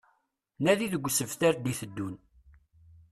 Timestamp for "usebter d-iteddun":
1.07-2.15